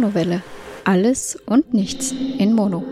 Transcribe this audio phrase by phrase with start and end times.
[0.00, 0.42] Monowelle.
[0.84, 2.82] Alles und nichts in Mono.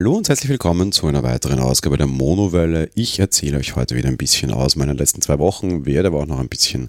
[0.00, 2.90] Hallo und herzlich willkommen zu einer weiteren Ausgabe der Monowelle.
[2.96, 6.26] Ich erzähle euch heute wieder ein bisschen aus meinen letzten zwei Wochen, werde aber auch
[6.26, 6.88] noch ein bisschen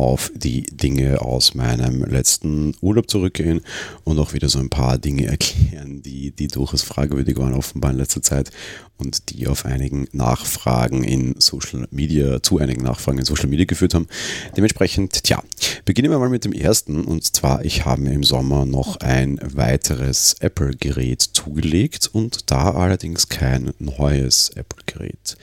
[0.00, 3.60] auf die Dinge aus meinem letzten Urlaub zurückgehen
[4.04, 7.98] und auch wieder so ein paar Dinge erklären, die, die durchaus fragwürdig waren offenbar in
[7.98, 8.50] letzter Zeit
[8.96, 13.94] und die auf einigen Nachfragen in Social Media, zu einigen Nachfragen in Social Media geführt
[13.94, 14.08] haben.
[14.56, 15.42] Dementsprechend, tja,
[15.84, 19.38] beginnen wir mal mit dem ersten und zwar, ich habe mir im Sommer noch ein
[19.42, 25.36] weiteres Apple-Gerät zugelegt und da allerdings kein neues Apple-Gerät.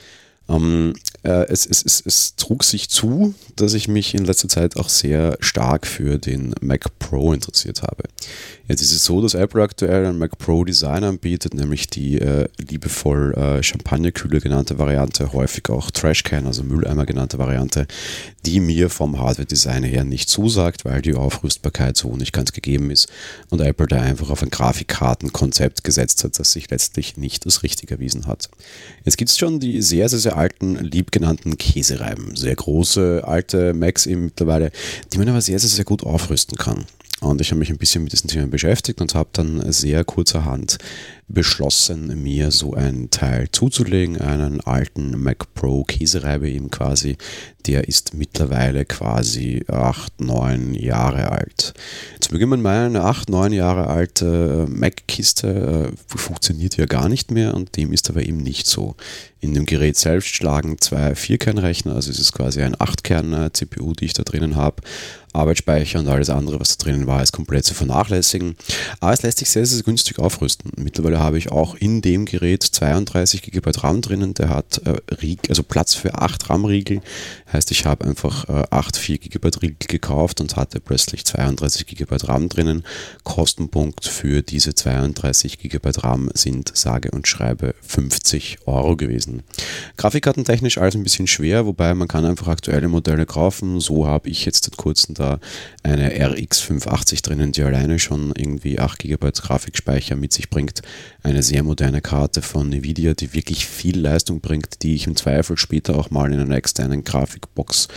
[0.50, 0.94] Ähm,
[1.24, 4.88] äh, es, es, es, es, trug sich zu, dass ich mich in letzter Zeit auch
[4.88, 8.04] sehr stark für den Mac Pro interessiert habe.
[8.68, 12.48] Jetzt ist es so, dass Apple aktuell ein Mac Pro Design anbietet, nämlich die äh,
[12.58, 17.88] liebevoll äh, Champagnerkühle genannte Variante, häufig auch Trashcan, also Mülleimer genannte Variante,
[18.46, 23.10] die mir vom Hardware-Design her nicht zusagt, weil die Aufrüstbarkeit so nicht ganz gegeben ist
[23.50, 27.92] und Apple da einfach auf ein Grafikkartenkonzept gesetzt hat, das sich letztlich nicht als richtig
[27.92, 28.50] erwiesen hat.
[29.04, 34.06] Jetzt gibt es schon die sehr, sehr, sehr alten, liebgenannten Käsereiben, sehr große, alte Macs
[34.06, 34.72] eben mittlerweile,
[35.12, 36.86] die man aber sehr, sehr, sehr gut aufrüsten kann.
[37.20, 40.78] Und ich habe mich ein bisschen mit diesen Themen beschäftigt und habe dann sehr kurzerhand
[41.30, 47.18] beschlossen, mir so ein Teil zuzulegen, einen alten Mac Pro Käsereibe eben quasi.
[47.66, 51.74] Der ist mittlerweile quasi acht, neun Jahre alt.
[52.14, 57.32] Jetzt möge man meinen, eine acht, neun Jahre alte Mac-Kiste äh, funktioniert ja gar nicht
[57.32, 58.96] mehr und dem ist aber eben nicht so.
[59.42, 64.14] In dem Gerät selbst schlagen zwei Vierkernrechner, also es ist quasi ein Achtkern-CPU, die ich
[64.14, 64.82] da drinnen habe.
[65.38, 68.56] Arbeitsspeicher und alles andere, was da drinnen war, ist komplett zu vernachlässigen.
[69.00, 70.72] Aber es lässt sich sehr, sehr günstig aufrüsten.
[70.76, 74.34] Mittlerweile Mittlerweile habe ich auch in dem Gerät 32 GB RAM drinnen.
[74.34, 77.02] Der hat äh, also Platz für 8 RAM-Riegel.
[77.52, 82.16] Heißt, ich habe einfach äh, 8 4 GB Riegel gekauft und hatte plötzlich 32 GB
[82.24, 82.84] RAM drinnen.
[83.24, 89.44] Kostenpunkt für diese 32 GB RAM sind sage und schreibe 50 Euro gewesen.
[89.98, 93.80] Grafikkartentechnisch alles ein bisschen schwer, wobei man kann einfach aktuelle Modelle kaufen.
[93.80, 95.40] So habe ich jetzt seit kurzem da
[95.84, 100.82] eine RX 580 drinnen, die alleine schon irgendwie 8 GB Grafikspeicher mit sich bringt
[101.24, 105.58] eine sehr moderne Karte von Nvidia, die wirklich viel Leistung bringt, die ich im Zweifel
[105.58, 107.88] später auch mal in einer externen Grafikbox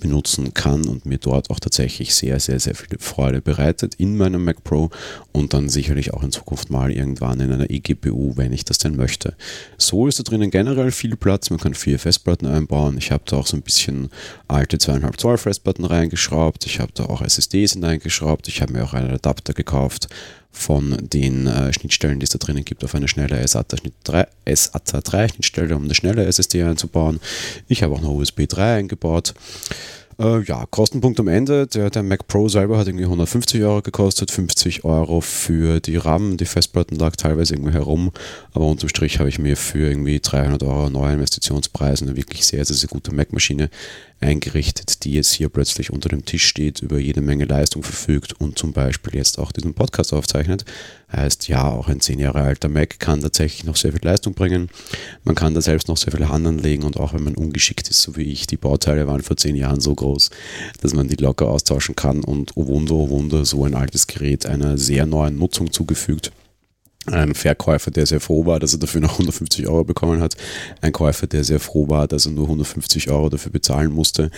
[0.00, 4.44] benutzen kann und mir dort auch tatsächlich sehr, sehr, sehr viel Freude bereitet in meinem
[4.44, 4.90] Mac Pro
[5.32, 8.96] und dann sicherlich auch in Zukunft mal irgendwann in einer eGPU, wenn ich das denn
[8.96, 9.34] möchte.
[9.78, 12.98] So ist da drinnen generell viel Platz, man kann vier Festplatten einbauen.
[12.98, 14.10] Ich habe da auch so ein bisschen
[14.48, 18.94] alte 2,5 Zoll Festplatten reingeschraubt, ich habe da auch SSDs hineingeschraubt, ich habe mir auch
[18.94, 20.08] einen Adapter gekauft
[20.54, 23.76] von den äh, Schnittstellen, die es da drinnen gibt, auf eine schnelle SATA
[25.00, 27.20] 3 Schnittstelle, um eine schnelle SSD einzubauen.
[27.68, 29.34] Ich habe auch noch USB 3 eingebaut.
[30.18, 31.66] Äh, ja, Kostenpunkt am Ende.
[31.66, 36.36] Der, der Mac Pro selber hat irgendwie 150 Euro gekostet, 50 Euro für die RAM.
[36.36, 38.12] Die Festplatten lag teilweise irgendwie herum,
[38.52, 42.64] aber unterm Strich habe ich mir für irgendwie 300 Euro neue Investitionspreis eine wirklich sehr,
[42.64, 43.70] sehr, sehr gute Mac-Maschine
[44.20, 48.58] eingerichtet, die jetzt hier plötzlich unter dem Tisch steht, über jede Menge Leistung verfügt und
[48.58, 50.64] zum Beispiel jetzt auch diesen Podcast aufzeichnet.
[51.12, 54.68] Heißt, ja, auch ein 10 Jahre alter Mac kann tatsächlich noch sehr viel Leistung bringen.
[55.22, 58.02] Man kann da selbst noch sehr viel Hand anlegen und auch wenn man ungeschickt ist,
[58.02, 60.03] so wie ich, die Bauteile waren vor 10 Jahren so groß,
[60.80, 64.46] dass man die locker austauschen kann und oh Wunder, oh Wunder, so ein altes Gerät
[64.46, 66.32] einer sehr neuen Nutzung zugefügt
[67.06, 70.36] ein Verkäufer, der sehr froh war, dass er dafür noch 150 Euro bekommen hat.
[70.80, 74.30] Ein Käufer, der sehr froh war, dass er nur 150 Euro dafür bezahlen musste.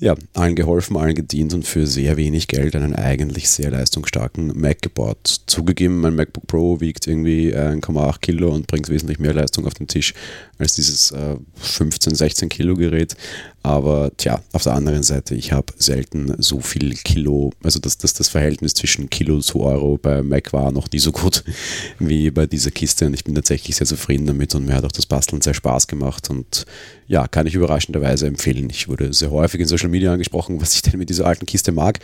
[0.00, 4.80] Ja, allen geholfen, allen gedient und für sehr wenig Geld einen eigentlich sehr leistungsstarken Mac
[4.80, 5.42] gebaut.
[5.46, 9.86] Zugegeben, mein MacBook Pro wiegt irgendwie 1,8 Kilo und bringt wesentlich mehr Leistung auf den
[9.86, 10.14] Tisch
[10.58, 13.16] als dieses äh, 15, 16 Kilo Gerät.
[13.64, 18.12] Aber tja, auf der anderen Seite, ich habe selten so viel Kilo, also das, das,
[18.12, 21.42] das Verhältnis zwischen Kilo zu Euro bei Mac war noch nie so gut
[21.98, 24.92] wie bei dieser Kiste und ich bin tatsächlich sehr zufrieden damit und mir hat auch
[24.92, 26.66] das Basteln sehr Spaß gemacht und
[27.06, 28.68] ja, kann ich überraschenderweise empfehlen.
[28.68, 31.72] Ich wurde sehr häufig in Social Media angesprochen, was ich denn mit dieser alten Kiste
[31.72, 32.00] mag.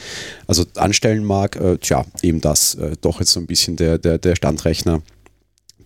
[0.47, 4.17] Also anstellen mag, äh, tja, eben das, äh, doch jetzt so ein bisschen der, der,
[4.17, 5.03] der Standrechner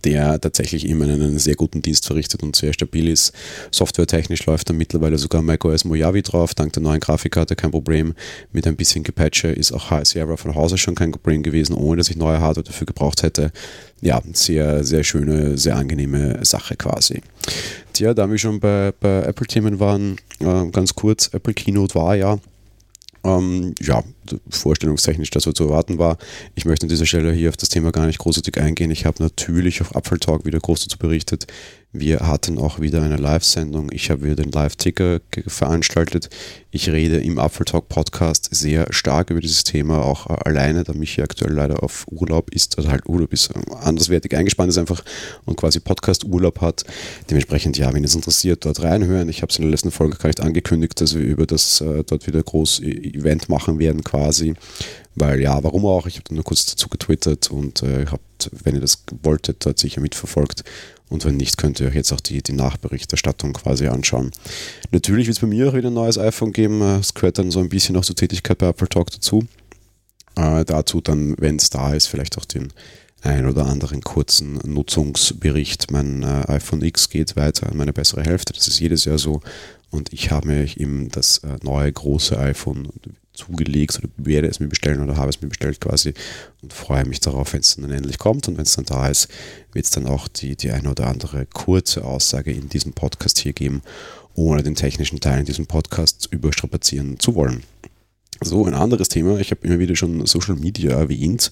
[0.05, 3.33] der tatsächlich immer einen sehr guten Dienst verrichtet und sehr stabil ist.
[3.71, 8.13] Softwaretechnisch läuft dann mittlerweile sogar macOS Mojave drauf, dank der neuen Grafikkarte kein Problem.
[8.51, 12.09] Mit ein bisschen Gepatche ist auch Sierra von Hause schon kein Problem gewesen, ohne dass
[12.09, 13.51] ich neue Hardware dafür gebraucht hätte.
[14.01, 17.21] Ja, sehr, sehr schöne, sehr angenehme Sache quasi.
[17.93, 22.37] Tja, da wir schon bei, bei Apple-Themen waren, äh, ganz kurz, Apple Keynote war ja
[23.25, 24.03] ähm, ja,
[24.49, 26.17] vorstellungstechnisch das, was zu erwarten war.
[26.53, 28.91] Ich möchte an dieser Stelle hier auf das Thema gar nicht großartig eingehen.
[28.91, 31.47] Ich habe natürlich auf Apfeltalk wieder groß dazu berichtet.
[31.97, 33.89] Wir hatten auch wieder eine Live-Sendung.
[33.93, 36.29] Ich habe wieder den Live-Ticker veranstaltet.
[36.69, 41.23] Ich rede im Apfeltalk Podcast sehr stark über dieses Thema, auch alleine, da mich hier
[41.23, 43.49] aktuell leider auf Urlaub ist, also halt Urlaub ist,
[43.79, 45.05] anderswertig eingespannt ist einfach
[45.45, 46.83] und quasi Podcast-Urlaub hat.
[47.29, 49.29] Dementsprechend, ja, wenn es interessiert, dort reinhören.
[49.29, 52.03] Ich habe es in der letzten Folge gar nicht angekündigt, dass wir über das äh,
[52.03, 54.55] dort wieder groß e-, Event machen werden quasi.
[55.15, 56.07] Weil ja, warum auch?
[56.07, 60.01] Ich habe nur kurz dazu getwittert und äh, habt, wenn ihr das wolltet, dort sicher
[60.01, 60.65] mitverfolgt.
[61.09, 64.31] Und wenn nicht, könnt ihr euch jetzt auch die, die Nachberichterstattung quasi anschauen.
[64.91, 66.81] Natürlich wird es bei mir auch wieder ein neues iPhone geben.
[66.81, 69.45] Es gehört dann so ein bisschen auch zur Tätigkeit bei Apple Talk dazu.
[70.35, 72.73] Äh, dazu dann, wenn es da ist, vielleicht auch den
[73.21, 75.91] ein oder anderen kurzen Nutzungsbericht.
[75.91, 78.53] Mein äh, iPhone X geht weiter an meine bessere Hälfte.
[78.53, 79.41] Das ist jedes Jahr so.
[79.89, 82.89] Und ich habe mir eben das äh, neue große iPhone
[83.35, 86.13] zugelegt oder werde es mir bestellen oder habe es mir bestellt quasi
[86.61, 89.27] und freue mich darauf, wenn es dann endlich kommt und wenn es dann da ist,
[89.73, 93.53] wird es dann auch die, die eine oder andere kurze Aussage in diesem Podcast hier
[93.53, 93.81] geben,
[94.33, 97.63] ohne den technischen Teil in diesem Podcast überstrapazieren zu wollen.
[98.41, 101.51] So, ein anderes Thema, ich habe immer wieder schon Social Media erwähnt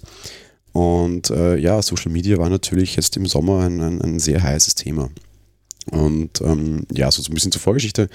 [0.74, 4.76] und äh, ja, Social Media war natürlich jetzt im Sommer ein, ein, ein sehr heißes
[4.76, 5.10] Thema.
[5.92, 8.10] Und ähm, ja, so ein bisschen zur Vorgeschichte.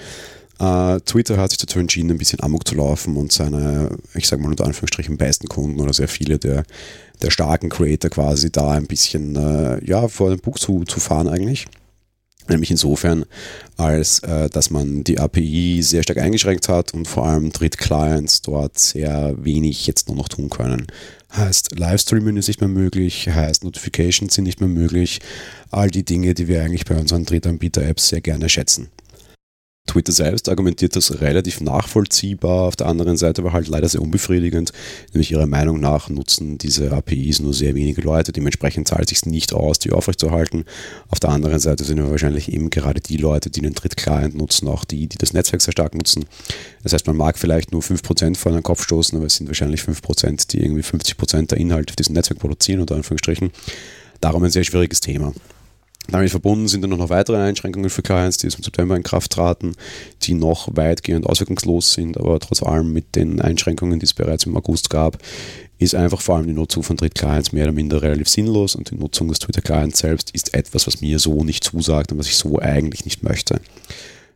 [0.61, 4.41] Uh, Twitter hat sich dazu entschieden, ein bisschen amok zu laufen und seine, ich sage
[4.41, 6.63] mal unter Anführungsstrichen, besten Kunden oder sehr viele der,
[7.21, 11.29] der starken Creator quasi da ein bisschen uh, ja, vor den Bug zu, zu fahren
[11.29, 11.65] eigentlich.
[12.49, 13.25] Nämlich insofern,
[13.77, 18.79] als äh, dass man die API sehr stark eingeschränkt hat und vor allem Dritt-Clients dort
[18.79, 20.87] sehr wenig jetzt nur noch tun können.
[21.31, 25.19] Heißt, Livestreaming ist nicht mehr möglich, heißt, Notifications sind nicht mehr möglich.
[25.69, 28.89] All die Dinge, die wir eigentlich bei unseren Drittanbieter-Apps sehr gerne schätzen.
[29.89, 34.71] Twitter selbst argumentiert das relativ nachvollziehbar, auf der anderen Seite aber halt leider sehr unbefriedigend,
[35.13, 39.25] nämlich ihrer Meinung nach nutzen diese APIs nur sehr wenige Leute, dementsprechend zahlt es sich
[39.25, 40.65] nicht aus, die aufrechtzuerhalten.
[41.09, 44.67] Auf der anderen Seite sind aber wahrscheinlich eben gerade die Leute, die einen Drittclient nutzen,
[44.67, 46.25] auch die, die das Netzwerk sehr stark nutzen.
[46.83, 49.81] Das heißt, man mag vielleicht nur 5% vor den Kopf stoßen, aber es sind wahrscheinlich
[49.81, 53.49] 5%, die irgendwie 50% der Inhalte auf diesem Netzwerk produzieren, unter Anführungsstrichen.
[54.21, 55.33] Darum ein sehr schwieriges Thema.
[56.07, 59.75] Damit verbunden sind dann noch weitere Einschränkungen für Clients, die im September in Kraft traten,
[60.23, 64.57] die noch weitgehend auswirkungslos sind, aber trotz allem mit den Einschränkungen, die es bereits im
[64.57, 65.19] August gab,
[65.77, 68.95] ist einfach vor allem die Nutzung von Drittclients mehr oder minder relativ sinnlos und die
[68.95, 72.59] Nutzung des Twitter-Clients selbst ist etwas, was mir so nicht zusagt und was ich so
[72.59, 73.61] eigentlich nicht möchte.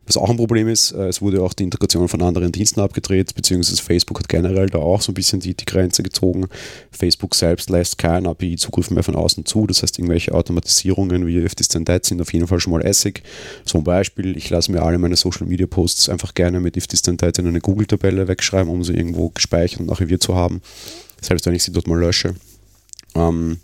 [0.06, 3.34] Was auch ein Problem ist, äh, es wurde auch die Integration von anderen Diensten abgedreht,
[3.34, 6.46] beziehungsweise Facebook hat generell da auch so ein bisschen die, die Grenze gezogen.
[6.90, 11.68] Facebook selbst lässt keinen API-Zugriff mehr von außen zu, das heißt, irgendwelche Automatisierungen wie This
[11.68, 13.22] Then That sind auf jeden Fall schon mal Essig.
[13.64, 17.38] Zum Beispiel, ich lasse mir alle meine Social-Media-Posts einfach gerne mit If This Then That
[17.38, 20.60] in eine Google-Tabelle wegschreiben, um sie irgendwo gespeichert und archiviert zu haben.
[21.20, 22.34] Selbst wenn ich sie dort mal lösche.
[23.14, 23.58] Ähm,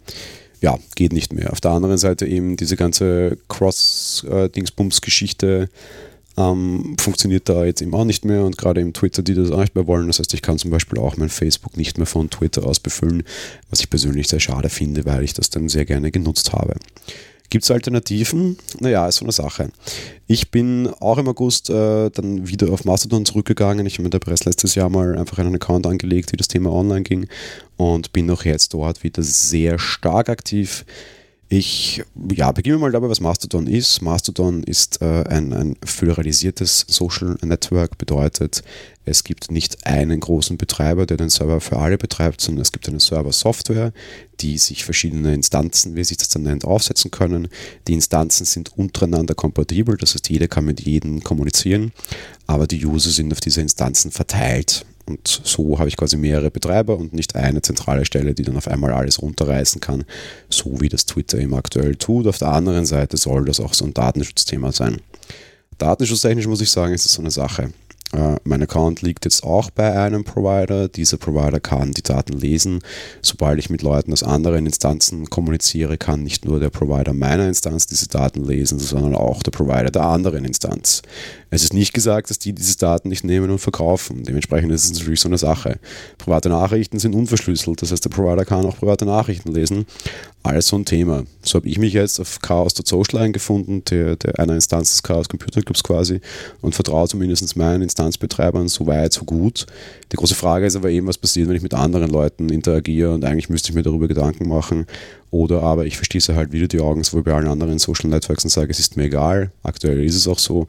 [0.60, 1.52] ja, geht nicht mehr.
[1.52, 5.66] Auf der anderen Seite eben diese ganze Cross-Dingsbums-Geschichte, äh,
[6.40, 9.60] ähm, funktioniert da jetzt eben auch nicht mehr und gerade im Twitter, die das auch
[9.60, 10.06] nicht mehr wollen.
[10.06, 13.24] Das heißt, ich kann zum Beispiel auch mein Facebook nicht mehr von Twitter aus befüllen,
[13.68, 16.74] was ich persönlich sehr schade finde, weil ich das dann sehr gerne genutzt habe.
[17.50, 18.56] Gibt es Alternativen?
[18.78, 19.70] Naja, ist so eine Sache.
[20.28, 23.84] Ich bin auch im August äh, dann wieder auf Mastodon zurückgegangen.
[23.86, 26.70] Ich habe mir da bereits letztes Jahr mal einfach einen Account angelegt, wie das Thema
[26.70, 27.26] online ging
[27.76, 30.84] und bin auch jetzt dort wieder sehr stark aktiv.
[31.52, 34.02] Ich ja, beginne mal dabei, was Mastodon ist.
[34.02, 38.62] Mastodon ist äh, ein, ein föderalisiertes Social Network, bedeutet,
[39.04, 42.88] es gibt nicht einen großen Betreiber, der den Server für alle betreibt, sondern es gibt
[42.88, 43.92] eine Server-Software,
[44.38, 47.48] die sich verschiedene Instanzen, wie sich das dann nennt, aufsetzen können.
[47.88, 51.90] Die Instanzen sind untereinander kompatibel, das heißt, jeder kann mit jedem kommunizieren,
[52.46, 54.86] aber die User sind auf diese Instanzen verteilt.
[55.06, 58.68] Und so habe ich quasi mehrere Betreiber und nicht eine zentrale Stelle, die dann auf
[58.68, 60.04] einmal alles runterreißen kann,
[60.48, 62.26] so wie das Twitter eben aktuell tut.
[62.26, 65.00] Auf der anderen Seite soll das auch so ein Datenschutzthema sein.
[65.78, 67.72] Datenschutztechnisch muss ich sagen, ist das so eine Sache.
[68.12, 70.88] Äh, mein Account liegt jetzt auch bei einem Provider.
[70.88, 72.80] Dieser Provider kann die Daten lesen.
[73.22, 77.86] Sobald ich mit Leuten aus anderen Instanzen kommuniziere, kann nicht nur der Provider meiner Instanz
[77.86, 81.02] diese Daten lesen, sondern auch der Provider der anderen Instanz.
[81.50, 84.24] Es ist nicht gesagt, dass die diese Daten nicht nehmen und verkaufen.
[84.24, 85.78] Dementsprechend ist es natürlich so eine Sache.
[86.18, 87.82] Private Nachrichten sind unverschlüsselt.
[87.82, 89.86] Das heißt, der Provider kann auch private Nachrichten lesen.
[90.42, 91.24] Alles so ein Thema.
[91.42, 95.60] So habe ich mich jetzt auf Chaos.social eingefunden, der, der einer Instanz des Chaos Computer
[95.60, 96.20] Clubs quasi,
[96.62, 99.66] und vertraue zumindest meinen Instanzbetreibern so weit, so gut.
[100.12, 103.24] Die große Frage ist aber eben, was passiert, wenn ich mit anderen Leuten interagiere und
[103.24, 104.86] eigentlich müsste ich mir darüber Gedanken machen,
[105.30, 108.44] Oder aber ich verstieße halt wieder die Augen, so wie bei allen anderen Social Networks
[108.44, 109.52] und sage, es ist mir egal.
[109.62, 110.66] Aktuell ist es auch so.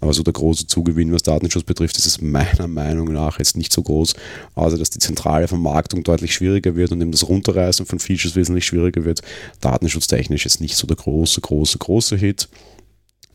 [0.00, 3.72] Aber so der große Zugewinn, was Datenschutz betrifft, ist es meiner Meinung nach jetzt nicht
[3.72, 4.14] so groß.
[4.54, 8.66] außer dass die zentrale Vermarktung deutlich schwieriger wird und eben das Runterreißen von Features wesentlich
[8.66, 9.22] schwieriger wird.
[9.60, 12.48] Datenschutztechnisch ist nicht so der große, große, große Hit.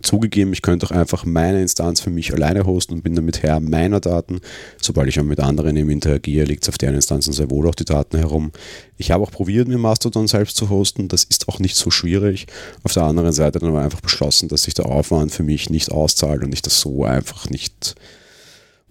[0.01, 3.59] Zugegeben, ich könnte auch einfach meine Instanz für mich alleine hosten und bin damit Herr
[3.59, 4.39] meiner Daten.
[4.81, 7.75] Sobald ich auch mit anderen eben interagiere, liegt es auf deren Instanzen sehr wohl auch
[7.75, 8.51] die Daten herum.
[8.97, 11.09] Ich habe auch probiert, mir Mastodon selbst zu hosten.
[11.09, 12.47] Das ist auch nicht so schwierig.
[12.83, 15.91] Auf der anderen Seite dann aber einfach beschlossen, dass sich der Aufwand für mich nicht
[15.91, 17.95] auszahlt und ich das so einfach nicht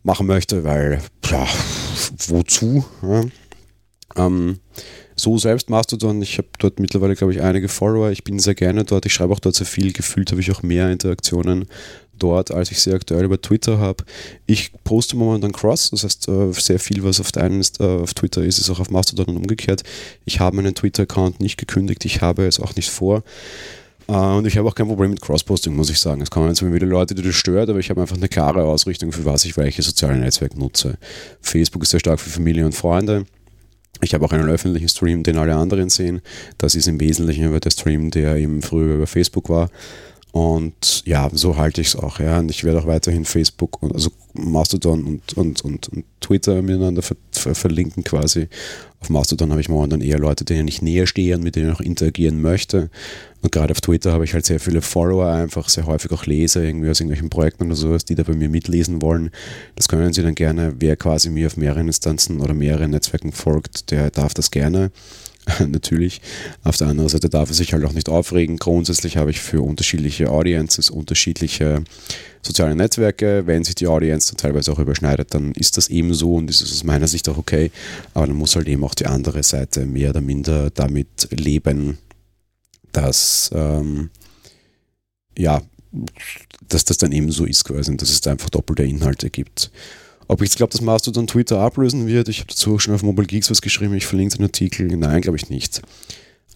[0.03, 1.01] machen möchte, weil,
[1.31, 1.47] ja,
[2.27, 2.85] wozu?
[3.03, 3.25] Ja?
[4.17, 4.59] Ähm,
[5.19, 8.11] so selbst Mastodon, ich habe dort mittlerweile, glaube ich, einige Follower.
[8.11, 9.07] Ich bin sehr gerne dort.
[9.07, 9.93] Ich schreibe auch dort sehr viel.
[9.93, 11.67] Gefühlt habe ich auch mehr Interaktionen
[12.19, 14.05] dort, als ich sie aktuell über Twitter habe.
[14.47, 18.43] Ich poste momentan Cross, das heißt, äh, sehr viel, was auf, deinen, äh, auf Twitter
[18.43, 19.83] ist, ist auch auf Mastodon und umgekehrt.
[20.25, 23.23] Ich habe meinen Twitter-Account nicht gekündigt, ich habe es auch nicht vor.
[24.09, 26.21] Äh, und ich habe auch kein Problem mit Cross-Posting, muss ich sagen.
[26.21, 29.13] Es kommen jetzt wieder Leute, die das stört, aber ich habe einfach eine klare Ausrichtung,
[29.13, 30.99] für was ich welche soziale Netzwerke nutze.
[31.41, 33.27] Facebook ist sehr stark für Familie und Freunde.
[34.01, 36.21] Ich habe auch einen öffentlichen Stream, den alle anderen sehen.
[36.57, 39.71] Das ist im Wesentlichen über der Stream, der eben früher über Facebook war.
[40.33, 42.21] Und ja, so halte ich es auch.
[42.21, 42.39] Ja.
[42.39, 47.03] Und ich werde auch weiterhin Facebook und also Mastodon und, und, und, und Twitter miteinander
[47.03, 48.49] ver, ver, verlinken quasi.
[49.01, 51.77] Auf Mastodon habe ich momentan eher Leute, denen ich näher stehe und mit denen ich
[51.77, 52.91] auch interagieren möchte.
[53.41, 56.63] Und gerade auf Twitter habe ich halt sehr viele Follower, einfach sehr häufig auch Leser,
[56.63, 59.31] irgendwie aus irgendwelchen Projekten oder sowas, die da bei mir mitlesen wollen.
[59.77, 63.91] Das können sie dann gerne, wer quasi mir auf mehreren Instanzen oder mehreren Netzwerken folgt,
[63.93, 64.91] der darf das gerne.
[65.67, 66.21] natürlich.
[66.65, 68.57] Auf der anderen Seite darf er sich halt auch nicht aufregen.
[68.57, 71.83] Grundsätzlich habe ich für unterschiedliche Audiences unterschiedliche
[72.43, 73.47] soziale Netzwerke.
[73.47, 76.61] Wenn sich die Audience dann teilweise auch überschneidet, dann ist das eben so und ist
[76.61, 77.71] es aus meiner Sicht auch okay.
[78.15, 81.99] Aber dann muss halt eben auch die andere Seite mehr oder minder damit leben,
[82.93, 84.11] dass ähm,
[85.37, 85.63] ja,
[86.69, 89.71] dass das dann eben so ist quasi und dass es da einfach doppelte Inhalte gibt.
[90.29, 93.03] Ob ich jetzt glaube, dass Mastodon Twitter ablösen wird, ich habe dazu auch schon auf
[93.03, 94.87] Mobile Geeks was geschrieben, ich verlinke den Artikel.
[94.97, 95.83] Nein, glaube ich nicht.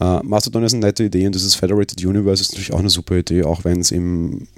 [0.01, 3.17] Uh, Mastodon ist eine nette Idee und dieses Federated Universe ist natürlich auch eine super
[3.17, 4.49] Idee, auch wenn es eben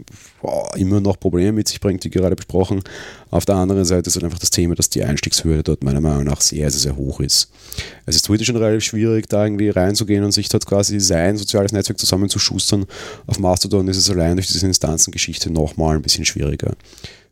[0.41, 2.83] oh, immer noch Probleme mit sich bringt, die gerade besprochen.
[3.31, 6.25] Auf der anderen Seite ist halt einfach das Thema, dass die Einstiegshürde dort meiner Meinung
[6.25, 7.51] nach sehr, sehr, sehr hoch ist.
[8.07, 11.73] Es ist Twitter schon relativ schwierig, da irgendwie reinzugehen und sich dort quasi sein soziales
[11.73, 12.87] Netzwerk zusammenzuschustern.
[13.27, 16.75] Auf Mastodon ist es allein durch diese Instanzengeschichte nochmal ein bisschen schwieriger.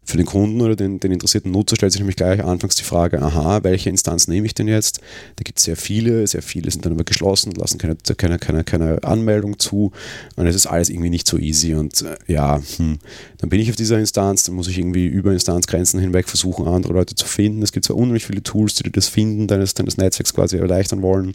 [0.04, 3.22] Für den Kunden oder den, den, interessierten Nutzer stellt sich nämlich gleich anfangs die Frage,
[3.22, 5.00] aha, welche Instanz nehme ich denn jetzt?
[5.36, 8.64] Da gibt es sehr viele, sehr viele sind dann aber geschlossen, lassen keine, keine, keine,
[8.64, 9.92] keine Anmeldung zu
[10.34, 12.98] und es ist alles irgendwie nicht so easy und äh, ja, hm,
[13.38, 16.92] dann bin ich auf dieser Instanz, dann muss ich irgendwie über Instanzgrenzen hinweg versuchen, andere
[16.94, 17.62] Leute zu finden.
[17.62, 21.34] Es gibt zwar unheimlich viele Tools, die das Finden deines, deines Netzwerks quasi erleichtern wollen,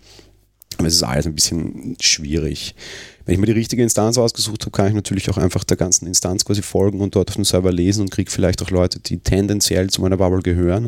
[0.78, 2.76] aber es ist alles ein bisschen schwierig.
[3.26, 6.08] Wenn ich mir die richtige Instanz ausgesucht habe, kann ich natürlich auch einfach der ganzen
[6.08, 9.18] Instanz quasi folgen und dort auf dem Server lesen und kriege vielleicht auch Leute, die
[9.18, 10.88] tendenziell zu meiner Bubble gehören.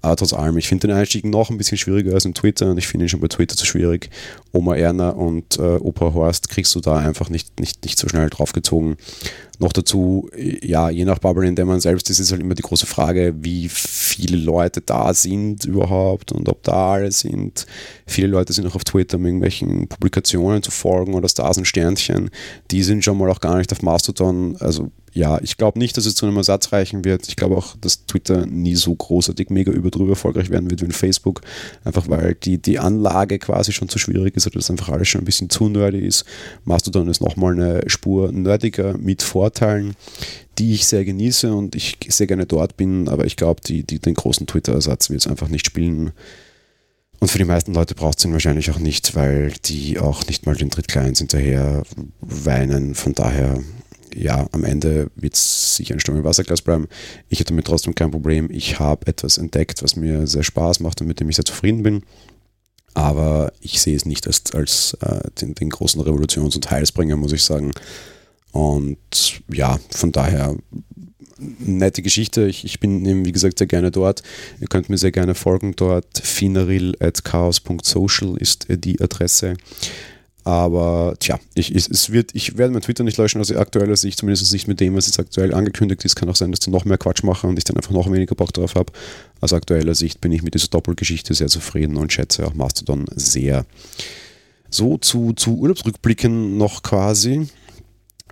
[0.00, 2.78] Aber trotz allem, ich finde den Einstieg noch ein bisschen schwieriger als in Twitter und
[2.78, 4.10] ich finde ihn schon bei Twitter zu schwierig.
[4.52, 8.30] Oma Erna und äh, Opa Horst kriegst du da einfach nicht, nicht, nicht so schnell
[8.30, 8.96] draufgezogen.
[9.58, 12.62] Noch dazu, ja, je nach Bubble, in der man selbst ist, ist halt immer die
[12.62, 17.66] große Frage, wie viele Leute da sind überhaupt und ob da alle sind.
[18.06, 22.30] Viele Leute sind auch auf Twitter um irgendwelchen Publikationen zu folgen oder Stars und Sternchen.
[22.70, 24.56] Die sind schon mal auch gar nicht auf Mastodon.
[24.60, 27.28] Also ja, ich glaube nicht, dass es zu einem Ersatz reichen wird.
[27.28, 31.40] Ich glaube auch, dass Twitter nie so großartig mega überdrüber erfolgreich werden wird wie Facebook.
[31.84, 35.22] Einfach weil die, die Anlage quasi schon zu schwierig ist oder das einfach alles schon
[35.22, 36.24] ein bisschen zu nerdy ist.
[36.64, 39.94] Mastodon ist nochmal eine Spur nerdiger mit Vorteilen,
[40.58, 43.98] die ich sehr genieße und ich sehr gerne dort bin, aber ich glaube, die, die,
[43.98, 46.12] den großen Twitter-Ersatz wird es einfach nicht spielen.
[47.20, 50.44] Und für die meisten Leute braucht es ihn wahrscheinlich auch nicht, weil die auch nicht
[50.44, 51.82] mal den Drittclients hinterher
[52.20, 52.94] weinen.
[52.94, 53.58] Von daher
[54.14, 56.88] ja, am Ende wird es sicher ein Sturm im Wasserglas bleiben.
[57.30, 58.48] Ich hätte damit trotzdem kein Problem.
[58.50, 61.82] Ich habe etwas entdeckt, was mir sehr Spaß macht und mit dem ich sehr zufrieden
[61.82, 62.02] bin.
[62.94, 67.32] Aber ich sehe es nicht als, als äh, den, den, großen Revolutions- und Heilsbringer, muss
[67.32, 67.72] ich sagen.
[68.52, 70.56] Und ja, von daher
[71.38, 72.46] nette Geschichte.
[72.46, 74.22] Ich, ich bin eben, wie gesagt, sehr gerne dort.
[74.60, 76.18] Ihr könnt mir sehr gerne folgen dort.
[76.18, 79.54] finaril.chaos.social ist die Adresse.
[80.44, 84.50] Aber tja, ich, es wird, ich werde mein Twitter nicht löschen aus aktueller Sicht, zumindest
[84.50, 86.16] nicht mit dem, was jetzt aktuell angekündigt ist.
[86.16, 88.34] Kann auch sein, dass die noch mehr Quatsch machen und ich dann einfach noch weniger
[88.34, 88.90] Bock drauf habe.
[89.42, 93.66] Aus aktueller Sicht bin ich mit dieser Doppelgeschichte sehr zufrieden und schätze auch Mastodon sehr.
[94.70, 97.48] So zu, zu Urlaubsrückblicken noch quasi.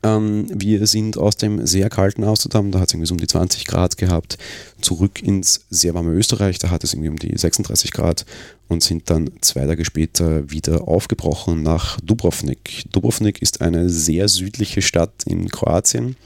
[0.07, 3.27] Ähm, wir sind aus dem sehr kalten Amsterdam, da hat es irgendwie so um die
[3.27, 4.39] 20 Grad gehabt,
[4.81, 8.25] zurück ins sehr warme Österreich, da hat es irgendwie um die 36 Grad
[8.69, 12.85] und sind dann zwei Tage später wieder aufgebrochen nach Dubrovnik.
[12.93, 16.17] Dubrovnik ist eine sehr südliche Stadt in Kroatien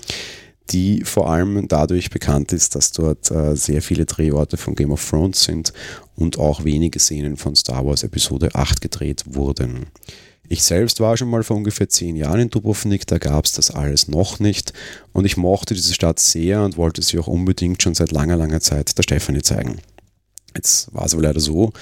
[0.73, 5.05] die vor allem dadurch bekannt ist, dass dort äh, sehr viele Drehorte von Game of
[5.05, 5.73] Thrones sind
[6.15, 9.87] und auch wenige Szenen von Star Wars Episode 8 gedreht wurden.
[10.53, 13.71] Ich selbst war schon mal vor ungefähr zehn Jahren in Dubrovnik, da gab es das
[13.71, 14.73] alles noch nicht
[15.13, 18.59] und ich mochte diese Stadt sehr und wollte sie auch unbedingt schon seit langer, langer
[18.59, 19.79] Zeit der Stefanie zeigen.
[20.57, 21.73] Jetzt war es aber leider so,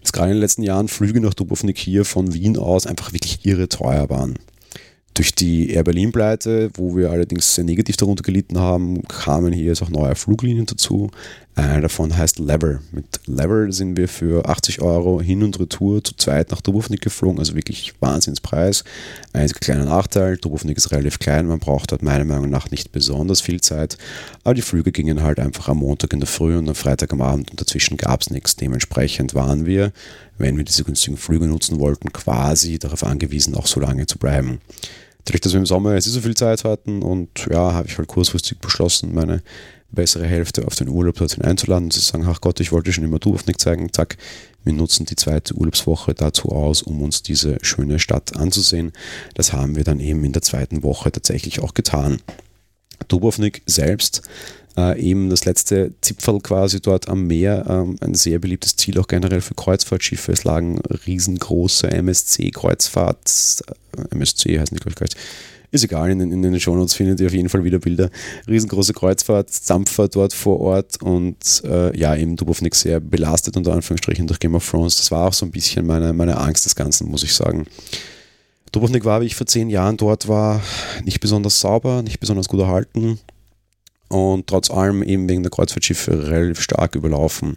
[0.00, 3.46] dass gerade in den letzten Jahren Flüge nach Dubrovnik hier von Wien aus einfach wirklich
[3.46, 4.34] irre teuer waren.
[5.16, 9.80] Durch die Air Berlin-Pleite, wo wir allerdings sehr negativ darunter gelitten haben, kamen hier jetzt
[9.80, 11.10] auch neue Fluglinien dazu.
[11.54, 12.80] Einer davon heißt Lever.
[12.92, 17.38] Mit Lever sind wir für 80 Euro hin und retour zu zweit nach Dubrovnik geflogen,
[17.38, 18.84] also wirklich Wahnsinnspreis.
[19.32, 23.40] Einziger kleiner Nachteil, Dubrovnik ist relativ klein, man braucht dort meiner Meinung nach nicht besonders
[23.40, 23.96] viel Zeit,
[24.44, 27.22] aber die Flüge gingen halt einfach am Montag in der Früh und am Freitag am
[27.22, 28.56] Abend und dazwischen gab es nichts.
[28.56, 29.92] Dementsprechend waren wir,
[30.36, 34.60] wenn wir diese günstigen Flüge nutzen wollten, quasi darauf angewiesen, auch so lange zu bleiben
[35.26, 37.98] dadurch, dass wir im Sommer jetzt nicht so viel Zeit hatten und ja, habe ich
[37.98, 39.42] halt kurzfristig beschlossen, meine
[39.90, 43.04] bessere Hälfte auf den Urlaub dorthin einzuladen und zu sagen, ach Gott, ich wollte schon
[43.04, 44.16] immer Dubrovnik zeigen, zack,
[44.64, 48.92] wir nutzen die zweite Urlaubswoche dazu aus, um uns diese schöne Stadt anzusehen.
[49.34, 52.18] Das haben wir dann eben in der zweiten Woche tatsächlich auch getan.
[53.08, 54.22] Dubrovnik selbst
[54.76, 59.08] äh, eben das letzte Zipfel quasi dort am Meer, ähm, ein sehr beliebtes Ziel auch
[59.08, 60.32] generell für Kreuzfahrtschiffe.
[60.32, 63.62] Es lagen riesengroße MSC-Kreuzfahrt,
[63.96, 65.16] äh, MSC heißen die, glaube ich, gar nicht.
[65.72, 68.10] Ist egal, in, in den Shownotes findet ihr auf jeden Fall wieder Bilder.
[68.46, 74.26] Riesengroße Kreuzfahrt, Dampfer dort vor Ort und äh, ja, eben Dubrovnik sehr belastet unter Anführungsstrichen
[74.26, 74.96] durch Game of Thrones.
[74.96, 77.66] Das war auch so ein bisschen meine, meine Angst des Ganzen, muss ich sagen.
[78.70, 80.62] Dubrovnik war, wie ich vor zehn Jahren dort war,
[81.04, 83.18] nicht besonders sauber, nicht besonders gut erhalten
[84.08, 87.56] und trotz allem eben wegen der Kreuzfahrtschiffe relativ stark überlaufen.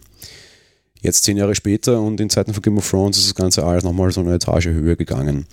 [1.02, 3.84] Jetzt zehn Jahre später und in Zeiten von Game of Thrones ist das Ganze alles
[3.84, 5.46] nochmal so eine Etage höher gegangen.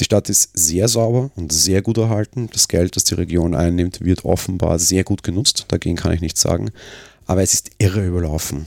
[0.00, 2.48] Die Stadt ist sehr sauber und sehr gut erhalten.
[2.52, 5.66] Das Geld, das die Region einnimmt, wird offenbar sehr gut genutzt.
[5.68, 6.70] Dagegen kann ich nichts sagen.
[7.26, 8.66] Aber es ist irre überlaufen.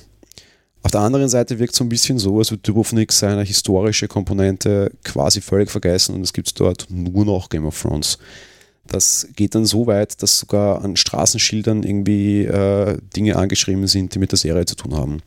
[0.82, 4.08] Auf der anderen Seite wirkt es so ein bisschen so, als würde Dubrovnik seine historische
[4.08, 8.18] Komponente quasi völlig vergessen und es gibt dort nur noch Game of Thrones.
[8.90, 14.20] Das geht dann so weit, dass sogar an Straßenschildern irgendwie äh, Dinge angeschrieben sind, die
[14.20, 15.22] mit der Serie zu tun haben.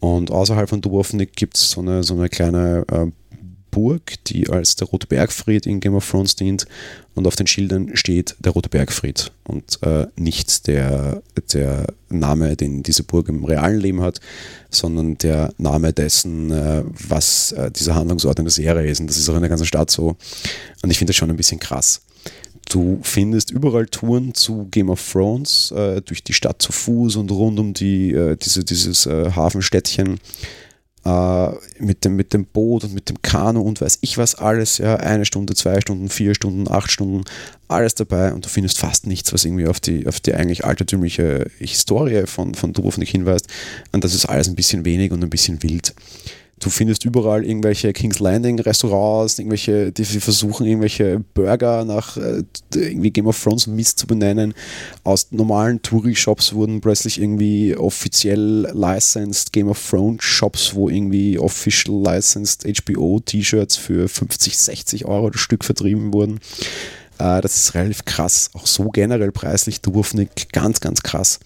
[0.00, 3.06] Und außerhalb von Dubrovnik gibt es so eine, so eine kleine äh,
[3.70, 6.66] Burg, die als der Rote Bergfried in Game of Thrones dient.
[7.14, 12.82] Und auf den Schildern steht der Rote Bergfried und äh, nicht der, der Name, den
[12.82, 14.20] diese Burg im realen Leben hat,
[14.70, 19.00] sondern der Name dessen, äh, was äh, dieser Handlungsort in der Serie ist.
[19.00, 20.16] Und das ist auch in der ganzen Stadt so.
[20.82, 22.02] Und ich finde das schon ein bisschen krass.
[22.68, 27.30] Du findest überall Touren zu Game of Thrones, äh, durch die Stadt zu Fuß und
[27.30, 30.20] rund um die, äh, diese, dieses äh, Hafenstädtchen
[31.04, 34.78] äh, mit, dem, mit dem Boot und mit dem Kanu und weiß ich was alles.
[34.78, 37.24] Ja, eine Stunde, zwei Stunden, vier Stunden, acht Stunden,
[37.68, 41.50] alles dabei und du findest fast nichts, was irgendwie auf die, auf die eigentlich altertümliche
[41.58, 43.46] Historie von, von Dubrovnik hinweist.
[43.92, 45.94] Und das ist alles ein bisschen wenig und ein bisschen wild.
[46.60, 52.42] Du findest überall irgendwelche King's Landing Restaurants, irgendwelche, die versuchen irgendwelche Burger nach äh,
[52.74, 54.54] irgendwie Game of Thrones Mist zu benennen.
[55.04, 62.02] Aus normalen Touri-Shops wurden plötzlich irgendwie offiziell licensed Game of Thrones Shops, wo irgendwie official
[62.02, 66.40] licensed HBO T-Shirts für 50, 60 Euro das Stück vertrieben wurden.
[67.18, 68.50] Äh, das ist relativ krass.
[68.54, 71.40] Auch so generell preislich Dubrovnik ganz, ganz krass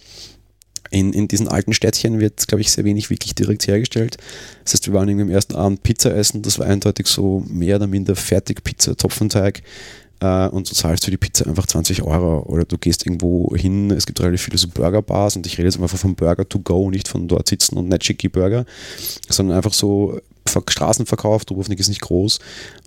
[0.93, 4.17] in, in diesen alten Städtchen wird, glaube ich, sehr wenig wirklich direkt hergestellt.
[4.63, 7.77] Das heißt, wir waren irgendwie am ersten Abend Pizza essen, das war eindeutig so mehr
[7.77, 9.63] oder minder Fertigpizza, Topfenteig
[10.19, 13.89] äh, und du zahlst für die Pizza einfach 20 Euro oder du gehst irgendwo hin,
[13.89, 16.91] es gibt relativ viele so Burgerbars und ich rede jetzt einfach vom Burger to go,
[16.91, 18.65] nicht von dort sitzen und nicht schicki Burger,
[19.29, 22.37] sondern einfach so Straßenverkauf, Dubrovnik ist nicht groß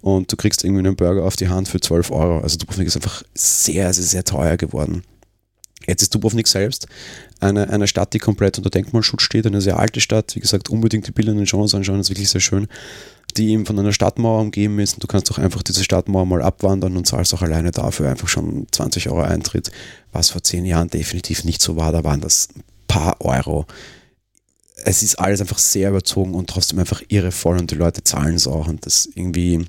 [0.03, 2.39] und du kriegst irgendwie einen Burger auf die Hand für 12 Euro.
[2.39, 5.03] Also Dubrovnik ist einfach sehr, sehr, sehr teuer geworden.
[5.87, 6.87] Jetzt ist Dubrovnik selbst
[7.41, 10.35] eine, eine Stadt, die komplett unter Denkmalschutz steht, eine sehr alte Stadt.
[10.35, 12.69] Wie gesagt, unbedingt die Bilder in den Shows anschauen, das ist wirklich sehr schön.
[13.37, 16.43] Die eben von einer Stadtmauer umgeben ist und du kannst auch einfach diese Stadtmauer mal
[16.43, 19.71] abwandern und zahlst auch alleine dafür einfach schon 20 Euro Eintritt,
[20.13, 21.93] was vor zehn Jahren definitiv nicht so war.
[21.93, 23.67] Da waren das ein paar Euro.
[24.85, 28.47] Es ist alles einfach sehr überzogen und trotzdem einfach irrevoll und die Leute zahlen es
[28.47, 29.67] auch und das irgendwie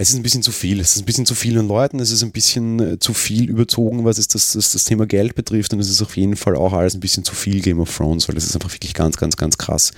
[0.00, 0.78] es ist ein bisschen zu viel.
[0.78, 4.04] Es ist ein bisschen zu vielen Leuten, es ist ein bisschen äh, zu viel überzogen,
[4.04, 6.72] was es das, das, das Thema Geld betrifft und es ist auf jeden Fall auch
[6.72, 9.36] alles ein bisschen zu viel Game of Thrones, weil es ist einfach wirklich ganz, ganz,
[9.36, 9.90] ganz krass.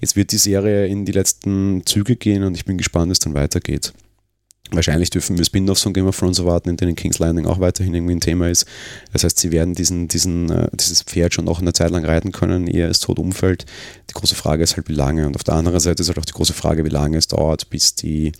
[0.00, 3.18] Jetzt wird die Serie in die letzten Züge gehen und ich bin gespannt, wie es
[3.18, 3.92] dann weitergeht.
[4.70, 7.92] Wahrscheinlich dürfen wir Spin-offs von Game of Thrones erwarten, in denen King's Landing auch weiterhin
[7.92, 8.64] irgendwie ein Thema ist.
[9.12, 12.32] Das heißt, sie werden diesen, diesen, äh, dieses Pferd schon noch eine Zeit lang reiten
[12.32, 13.66] können, ehe es tot umfällt.
[14.08, 15.26] Die große Frage ist halt, wie lange.
[15.26, 17.68] Und auf der anderen Seite ist halt auch die große Frage, wie lange es dauert,
[17.68, 18.32] bis die,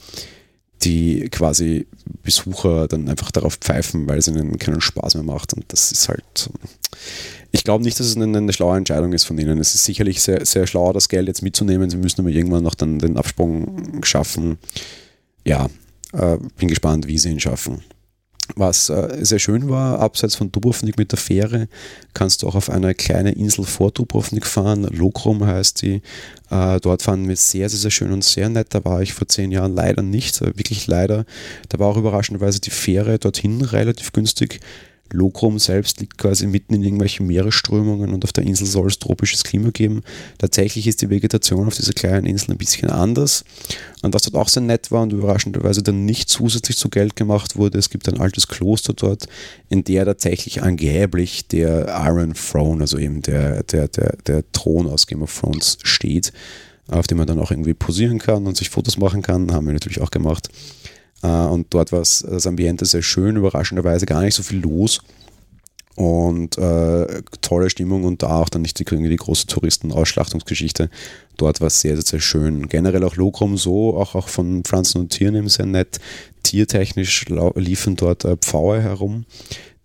[0.85, 1.87] die quasi
[2.23, 5.55] Besucher dann einfach darauf pfeifen, weil es ihnen keinen Spaß mehr macht.
[5.55, 6.51] Und das ist halt.
[7.51, 9.59] Ich glaube nicht, dass es eine, eine, schlaue Entscheidung ist von ihnen.
[9.59, 11.91] Es ist sicherlich sehr, sehr schlau, das Geld jetzt mitzunehmen.
[11.91, 14.59] Sie müssen aber irgendwann noch dann den Absprung schaffen.
[15.45, 15.69] Ja,
[16.13, 17.83] äh, bin gespannt, wie sie ihn schaffen.
[18.57, 21.69] Was äh, sehr schön war, abseits von Dubrovnik mit der Fähre,
[22.13, 24.83] kannst du auch auf eine kleine Insel vor Dubrovnik fahren.
[24.91, 26.03] Lokrum heißt die.
[26.51, 28.69] Äh, dort fanden wir sehr, sehr, sehr schön und sehr nett.
[28.71, 31.25] Da war ich vor zehn Jahren leider nicht, wirklich leider.
[31.69, 34.61] Da war auch überraschenderweise die Fähre dorthin relativ günstig.
[35.13, 39.45] Lokrum selbst liegt quasi mitten in irgendwelchen Meeresströmungen und auf der Insel soll es tropisches
[39.45, 40.03] Klima geben.
[40.39, 43.45] Tatsächlich ist die Vegetation auf dieser kleinen Insel ein bisschen anders.
[44.03, 47.57] Und was dort auch sehr nett war und überraschenderweise dann nicht zusätzlich zu Geld gemacht
[47.57, 49.27] wurde, es gibt ein altes Kloster dort,
[49.69, 55.07] in der tatsächlich angeblich der Iron Throne, also eben der, der, der, der Thron aus
[55.07, 56.33] Game of Thrones steht,
[56.89, 59.53] auf dem man dann auch irgendwie posieren kann und sich Fotos machen kann.
[59.53, 60.49] Haben wir natürlich auch gemacht.
[61.23, 65.01] Äh, und dort war das Ambiente sehr schön, überraschenderweise gar nicht so viel los.
[65.95, 70.89] Und äh, tolle Stimmung und da auch dann nicht die, die große Touristenausschlachtungsgeschichte.
[71.37, 72.69] Dort war es sehr, sehr, sehr schön.
[72.69, 76.01] Generell auch Logrum so, auch, auch von Pflanzen und Tieren eben sehr nett.
[76.43, 79.27] Tiertechnisch liefen dort äh, Pfaue herum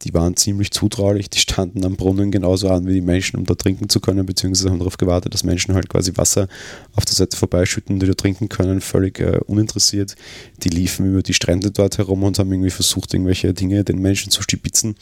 [0.03, 3.55] die waren ziemlich zutraulich, die standen am Brunnen genauso an wie die Menschen, um da
[3.55, 6.47] trinken zu können, beziehungsweise haben darauf gewartet, dass Menschen halt quasi Wasser
[6.95, 10.15] auf der Seite vorbeischütten, die da trinken können, völlig äh, uninteressiert.
[10.63, 14.31] Die liefen über die Strände dort herum und haben irgendwie versucht, irgendwelche Dinge den Menschen
[14.31, 14.95] zu stibitzen.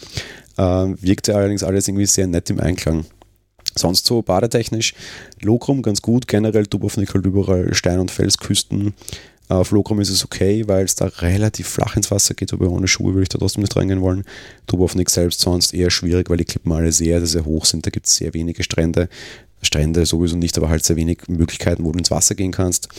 [0.57, 3.05] Äh, wirkte allerdings alles irgendwie sehr nett im Einklang.
[3.77, 4.93] Sonst so badetechnisch,
[5.41, 8.93] Lokrum ganz gut, generell Dubrovnik halt überall Stein- und Felsküsten,
[9.47, 12.87] auf Lokrum ist es okay, weil es da relativ flach ins Wasser geht, aber ohne
[12.87, 14.23] Schuhe würde ich da trotzdem nicht reingehen wollen.
[14.65, 17.85] Dubrovnik selbst sonst eher schwierig, weil die Klippen alle sehr, sehr, sehr hoch sind.
[17.85, 19.07] Da gibt es sehr wenige Strände.
[19.61, 22.89] Strände sowieso nicht, aber halt sehr wenig Möglichkeiten, wo du ins Wasser gehen kannst.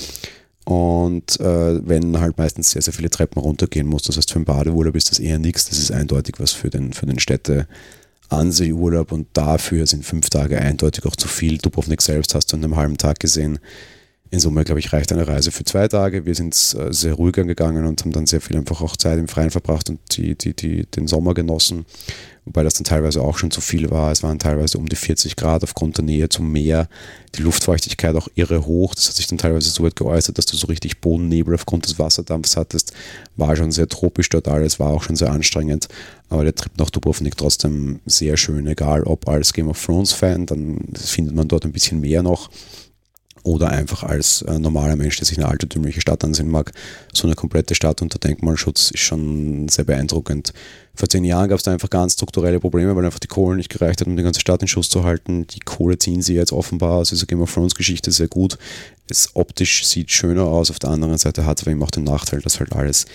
[0.64, 4.44] Und äh, wenn halt meistens sehr, sehr viele Treppen runtergehen musst, das heißt für einen
[4.44, 5.68] Badeurlaub ist das eher nichts.
[5.68, 7.66] Das ist eindeutig was für den, für den Städte.
[8.28, 11.58] Anseeurlaub und dafür sind fünf Tage eindeutig auch zu viel.
[11.58, 13.60] Dubrovnik selbst hast du in einem halben Tag gesehen.
[14.30, 16.26] In Summe, glaube ich, reicht eine Reise für zwei Tage.
[16.26, 19.28] Wir sind äh, sehr ruhig angegangen und haben dann sehr viel einfach auch Zeit im
[19.28, 21.86] Freien verbracht und die, die, die, den Sommer genossen.
[22.44, 24.12] Wobei das dann teilweise auch schon zu viel war.
[24.12, 26.88] Es waren teilweise um die 40 Grad aufgrund der Nähe zum Meer.
[27.34, 28.94] Die Luftfeuchtigkeit auch irre hoch.
[28.94, 31.98] Das hat sich dann teilweise so weit geäußert, dass du so richtig Bodennebel aufgrund des
[31.98, 32.92] Wasserdampfs hattest.
[33.36, 35.88] War schon sehr tropisch dort alles, war auch schon sehr anstrengend.
[36.28, 38.68] Aber der Trip nach Dubrovnik trotzdem sehr schön.
[38.68, 42.48] Egal ob als Game of Thrones Fan, dann findet man dort ein bisschen mehr noch
[43.46, 46.72] oder einfach als äh, normaler Mensch, der sich eine altertümliche Stadt ansehen mag.
[47.12, 50.52] So eine komplette Stadt unter Denkmalschutz ist schon sehr beeindruckend.
[50.94, 53.68] Vor zehn Jahren gab es da einfach ganz strukturelle Probleme, weil einfach die Kohle nicht
[53.68, 55.46] gereicht hat, um die ganze Stadt in Schuss zu halten.
[55.46, 58.58] Die Kohle ziehen sie jetzt offenbar aus dieser Game of Thrones Geschichte sehr gut.
[59.08, 62.04] Es optisch sieht schöner aus, auf der anderen Seite hat es aber eben auch den
[62.04, 63.06] Nachteil, dass halt alles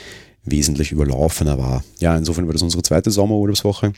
[0.44, 1.84] wesentlich überlaufener war.
[2.00, 3.94] Ja, insofern war das unsere zweite Sommerurlaubswoche.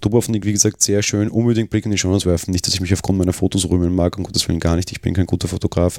[0.00, 1.28] Dubrovnik, wie gesagt, sehr schön.
[1.28, 2.50] Unbedingt Blick in die Chance werfen.
[2.50, 4.90] Nicht, dass ich mich aufgrund meiner Fotos rühmen mag, um Gottes Willen gar nicht.
[4.90, 5.98] Ich bin kein guter Fotograf.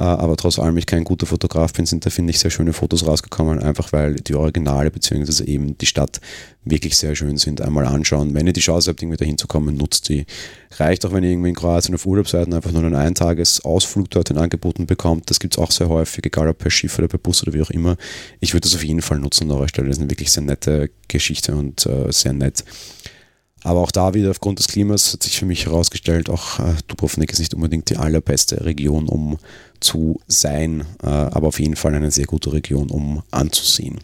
[0.00, 2.72] Äh, aber trotz allem ich kein guter Fotograf bin, sind da, finde ich, sehr schöne
[2.72, 5.44] Fotos rausgekommen, einfach weil die Originale bzw.
[5.44, 6.20] eben die Stadt
[6.64, 7.60] wirklich sehr schön sind.
[7.60, 8.34] Einmal anschauen.
[8.34, 10.26] Wenn ihr die Chance habt, irgendwie da hinzukommen, nutzt die.
[10.76, 14.10] Reicht auch, wenn ihr irgendwie in Kroatien auf Urlaub seid und einfach nur einen Eintagesausflug
[14.10, 15.30] dorthin angeboten bekommt.
[15.30, 17.62] Das gibt es auch sehr häufig, egal ob per Schiff oder per Bus oder wie
[17.62, 17.96] auch immer.
[18.40, 19.88] Ich würde das auf jeden Fall nutzen an eurer Stelle.
[19.88, 22.64] Das ist eine wirklich sehr nette Geschichte und äh, sehr nett.
[23.64, 27.32] Aber auch da wieder aufgrund des Klimas hat sich für mich herausgestellt, auch äh, Dubrovnik
[27.32, 29.36] ist nicht unbedingt die allerbeste Region, um
[29.80, 33.98] zu sein, äh, aber auf jeden Fall eine sehr gute Region, um anzusehen.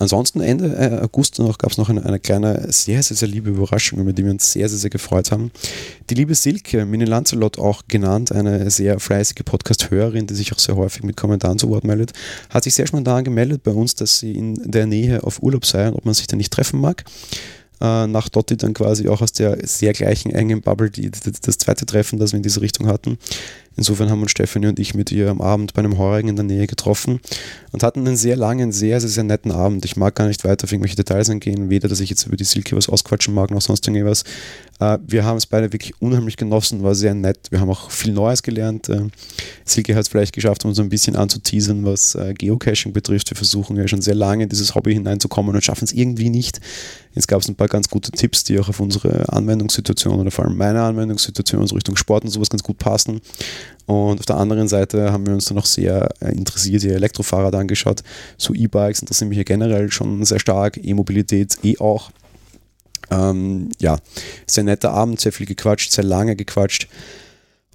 [0.00, 3.98] Ansonsten Ende äh, August gab es noch eine, eine, kleine, sehr, sehr, sehr liebe Überraschung,
[3.98, 5.50] über die wir uns sehr, sehr, sehr gefreut haben.
[6.08, 10.76] Die liebe Silke, Mini Lancelot auch genannt, eine sehr fleißige Podcast-Hörerin, die sich auch sehr
[10.76, 12.12] häufig mit Kommentaren zu Wort meldet,
[12.50, 15.88] hat sich sehr spontan gemeldet bei uns, dass sie in der Nähe auf Urlaub sei
[15.88, 17.04] und ob man sich da nicht treffen mag
[17.80, 21.86] äh, nach Dotti dann quasi auch aus der sehr gleichen engen Bubble die, das zweite
[21.86, 23.18] Treffen, das wir in diese Richtung hatten.
[23.78, 26.44] Insofern haben uns Stefanie und ich mit ihr am Abend bei einem Heurigen in der
[26.44, 27.20] Nähe getroffen
[27.70, 29.84] und hatten einen sehr langen, sehr, sehr, sehr netten Abend.
[29.84, 32.42] Ich mag gar nicht weiter auf irgendwelche Details eingehen, weder, dass ich jetzt über die
[32.42, 34.24] Silke was ausquatschen mag, noch sonst irgendwas.
[34.80, 37.50] Äh, wir haben es beide wirklich unheimlich genossen, war sehr nett.
[37.50, 38.88] Wir haben auch viel Neues gelernt.
[38.88, 39.08] Äh,
[39.64, 43.30] Silke hat es vielleicht geschafft, uns ein bisschen anzuteasern, was äh, Geocaching betrifft.
[43.30, 46.60] Wir versuchen ja schon sehr lange in dieses Hobby hineinzukommen und schaffen es irgendwie nicht.
[47.14, 50.44] Jetzt gab es ein paar ganz gute Tipps, die auch auf unsere Anwendungssituation oder vor
[50.44, 53.20] allem meine Anwendungssituation, also Richtung Sport und sowas ganz gut passen.
[53.86, 58.02] Und auf der anderen Seite haben wir uns dann noch sehr interessiert die Elektrofahrrad angeschaut.
[58.36, 62.10] So E-Bikes interessieren mich ja generell schon sehr stark, E-Mobilität eh auch.
[63.10, 63.98] Ähm, ja,
[64.46, 66.88] sehr netter Abend, sehr viel gequatscht, sehr lange gequatscht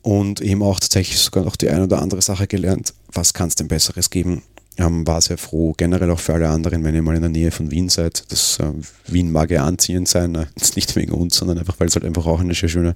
[0.04, 2.94] und eben auch tatsächlich sogar noch die eine oder andere Sache gelernt.
[3.12, 4.44] Was kann es denn Besseres geben?
[4.76, 7.52] Ähm, war sehr froh, generell auch für alle anderen, wenn ihr mal in der Nähe
[7.52, 8.24] von Wien seid.
[8.30, 8.72] Das äh,
[9.06, 12.26] Wien mag ja anziehend sein, äh, nicht wegen uns, sondern einfach, weil es halt einfach
[12.26, 12.96] auch eine sehr schöne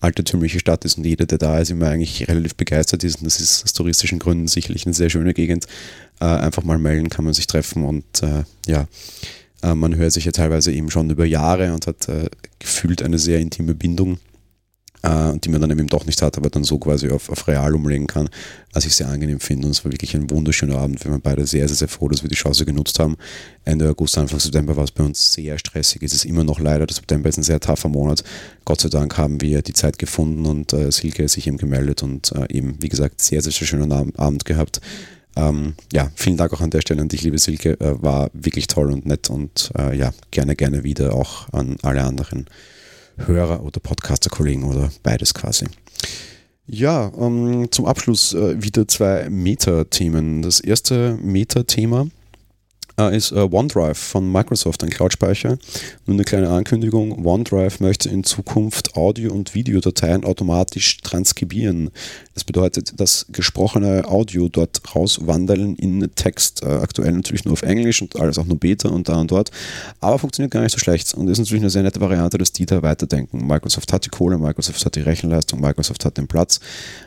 [0.00, 3.16] altertümliche Stadt ist und jeder, der da ist, immer eigentlich relativ begeistert ist.
[3.16, 5.66] Und das ist aus touristischen Gründen sicherlich eine sehr schöne Gegend.
[6.20, 8.86] Äh, einfach mal melden, kann man sich treffen und äh, ja,
[9.62, 13.18] äh, man hört sich ja teilweise eben schon über Jahre und hat äh, gefühlt eine
[13.18, 14.18] sehr intime Bindung,
[15.02, 17.74] äh, die man dann eben doch nicht hat, aber dann so quasi auf, auf real
[17.74, 18.28] umlegen kann,
[18.72, 19.66] was ich sehr angenehm finde.
[19.66, 21.02] Und es war wirklich ein wunderschöner Abend.
[21.04, 23.16] Wir waren beide sehr, sehr, sehr froh, dass wir die Chance genutzt haben.
[23.64, 26.02] Ende August, Anfang September war es bei uns sehr stressig.
[26.02, 28.22] Es ist immer noch leider, der September ist ein sehr tougher Monat.
[28.64, 32.32] Gott sei Dank haben wir die Zeit gefunden und äh, Silke sich eben gemeldet und
[32.32, 34.80] äh, eben, wie gesagt, sehr, sehr, sehr schönen Abend gehabt.
[35.36, 37.78] Ähm, ja, vielen Dank auch an der Stelle an dich, liebe Silke.
[37.80, 42.02] Äh, war wirklich toll und nett und äh, ja, gerne, gerne wieder auch an alle
[42.02, 42.46] anderen
[43.18, 45.66] Hörer oder Podcaster-Kollegen oder beides quasi.
[46.66, 50.42] Ja, ähm, zum Abschluss äh, wieder zwei Meta-Themen.
[50.42, 52.08] Das erste Meta-Thema
[52.98, 55.58] äh, ist äh, OneDrive von Microsoft, ein Cloud-Speicher.
[56.06, 61.90] Nur eine kleine Ankündigung, OneDrive möchte in Zukunft Audio- und Videodateien automatisch transkribieren.
[62.34, 66.62] Das bedeutet, dass gesprochene Audio dort rauswandeln in Text.
[66.62, 69.50] Äh, aktuell natürlich nur auf Englisch und alles auch nur Beta und da und dort.
[70.00, 72.66] Aber funktioniert gar nicht so schlecht und ist natürlich eine sehr nette Variante, dass die
[72.66, 73.46] da weiterdenken.
[73.46, 76.60] Microsoft hat die Kohle, Microsoft hat die Rechenleistung, Microsoft hat den Platz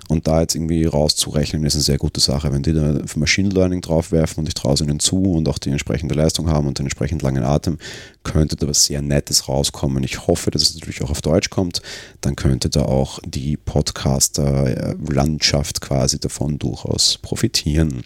[0.08, 2.52] und da jetzt irgendwie rauszurechnen ist eine sehr gute Sache.
[2.52, 5.70] Wenn die da Machine Learning draufwerfen und ich traue es ihnen zu und auch die
[5.80, 7.78] entsprechende Leistung haben und den entsprechend langen Atem,
[8.24, 10.04] könnte da was sehr Nettes rauskommen.
[10.04, 11.82] Ich hoffe, dass es natürlich auch auf Deutsch kommt.
[12.22, 18.04] Dann könnte da auch die Podcaster-Landschaft quasi davon durchaus profitieren.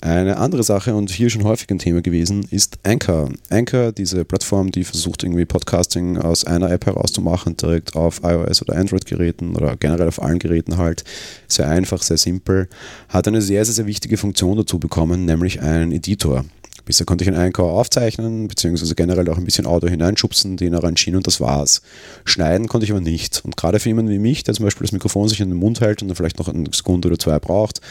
[0.00, 3.32] Eine andere Sache und hier schon häufig ein Thema gewesen, ist Anchor.
[3.50, 8.76] Anchor, diese Plattform, die versucht irgendwie Podcasting aus einer App herauszumachen, direkt auf iOS oder
[8.76, 11.02] Android-Geräten oder generell auf allen Geräten halt.
[11.48, 12.68] Sehr einfach, sehr simpel.
[13.08, 16.44] Hat eine sehr, sehr, sehr wichtige Funktion dazu bekommen, nämlich einen Editor.
[16.88, 20.96] Bisher konnte ich einen Einkauf aufzeichnen, beziehungsweise generell auch ein bisschen Audio hineinschubsen, den er
[20.96, 21.82] schien und das war's.
[22.24, 23.44] Schneiden konnte ich aber nicht.
[23.44, 25.82] Und gerade für jemanden wie mich, der zum Beispiel das Mikrofon sich in den Mund
[25.82, 27.82] hält und dann vielleicht noch eine Sekunde oder zwei braucht,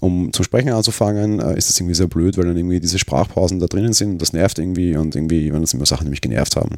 [0.00, 3.58] um zum Sprechen anzufangen, äh, ist das irgendwie sehr blöd, weil dann irgendwie diese Sprachpausen
[3.58, 6.20] da drinnen sind und das nervt irgendwie und irgendwie, wenn das immer Sachen, die mich
[6.20, 6.76] genervt haben,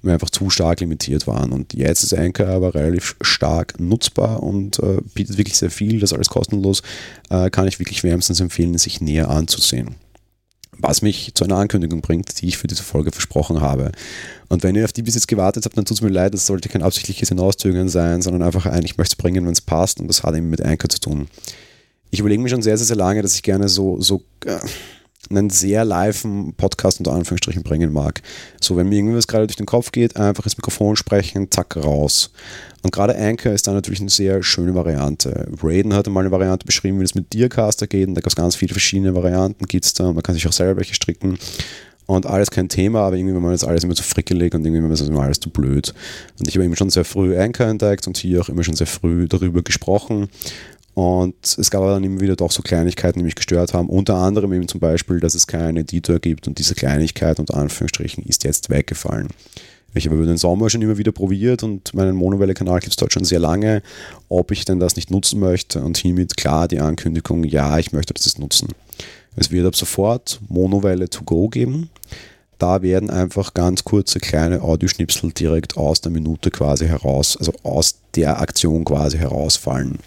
[0.00, 1.52] wir einfach zu stark limitiert waren.
[1.52, 6.14] Und jetzt ist Anchor aber relativ stark nutzbar und äh, bietet wirklich sehr viel, das
[6.14, 6.80] alles kostenlos,
[7.28, 9.96] äh, kann ich wirklich wärmstens empfehlen, sich näher anzusehen
[10.82, 13.92] was mich zu einer Ankündigung bringt, die ich für diese Folge versprochen habe.
[14.48, 16.46] Und wenn ihr auf die bis jetzt gewartet habt, dann tut es mir leid, das
[16.46, 20.00] sollte kein absichtliches Hinauszögern sein, sondern einfach ein, ich möchte es bringen, wenn es passt
[20.00, 21.28] und das hat eben mit Anchor zu tun.
[22.10, 24.58] Ich überlege mir schon sehr, sehr, sehr lange, dass ich gerne so, so äh,
[25.30, 28.20] einen sehr liven Podcast unter Anführungsstrichen bringen mag.
[28.60, 32.30] So, wenn mir irgendwas gerade durch den Kopf geht, einfach ins Mikrofon sprechen, zack, raus.
[32.82, 35.48] Und gerade Anchor ist da natürlich eine sehr schöne Variante.
[35.62, 38.08] Raiden hatte mal eine Variante beschrieben, wie das mit Dearcaster geht.
[38.08, 40.12] Und da gab es ganz viele verschiedene Varianten, gibt es da.
[40.12, 41.38] Man kann sich auch selber welche stricken.
[42.06, 44.82] Und alles kein Thema, aber irgendwie war man das alles immer zu frickelig und irgendwie
[44.82, 45.94] war das immer alles zu blöd.
[46.40, 48.88] Und ich habe immer schon sehr früh Anchor entdeckt und hier auch immer schon sehr
[48.88, 50.28] früh darüber gesprochen.
[50.94, 53.88] Und es gab aber dann immer wieder doch so Kleinigkeiten, die mich gestört haben.
[53.88, 58.24] Unter anderem eben zum Beispiel, dass es keinen Editor gibt und diese Kleinigkeit unter Anführungsstrichen
[58.24, 59.28] ist jetzt weggefallen.
[59.94, 63.12] Ich habe über den Sommer schon immer wieder probiert und meinen Monowelle-Kanal gibt es dort
[63.12, 63.82] schon sehr lange,
[64.28, 68.14] ob ich denn das nicht nutzen möchte und hiermit klar die Ankündigung, ja, ich möchte
[68.14, 68.68] das nutzen.
[69.36, 71.90] Es wird ab sofort Monowelle to go geben.
[72.58, 77.96] Da werden einfach ganz kurze kleine Audioschnipsel direkt aus der Minute quasi heraus, also aus
[78.14, 79.98] der Aktion quasi herausfallen.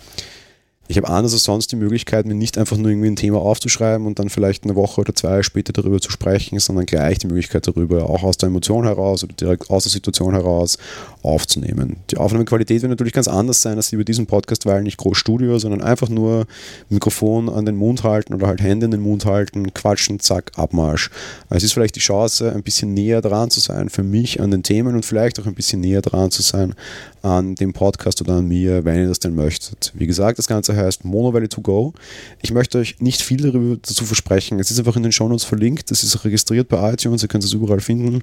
[0.93, 4.05] Ich habe anders als sonst die Möglichkeit, mir nicht einfach nur irgendwie ein Thema aufzuschreiben
[4.05, 7.67] und dann vielleicht eine Woche oder zwei später darüber zu sprechen, sondern gleich die Möglichkeit
[7.67, 10.77] darüber, auch aus der Emotion heraus oder direkt aus der Situation heraus
[11.23, 11.95] aufzunehmen.
[12.11, 15.57] Die Aufnahmequalität wird natürlich ganz anders sein als über diesen Podcast, weil nicht groß Studio,
[15.57, 16.45] sondern einfach nur
[16.89, 21.09] Mikrofon an den Mund halten oder halt Hände in den Mund halten, quatschen, zack, Abmarsch.
[21.49, 24.51] Also es ist vielleicht die Chance, ein bisschen näher dran zu sein für mich an
[24.51, 26.75] den Themen und vielleicht auch ein bisschen näher dran zu sein
[27.23, 29.91] an dem Podcast oder an mir, wenn ihr das denn möchtet.
[29.95, 31.93] Wie gesagt, das Ganze heißt heißt Monowelle to go.
[32.41, 34.59] Ich möchte euch nicht viel darüber dazu versprechen.
[34.59, 35.91] Es ist einfach in den Shownotes verlinkt.
[35.91, 37.23] Das ist registriert bei iTunes.
[37.23, 38.21] Ihr könnt es überall finden.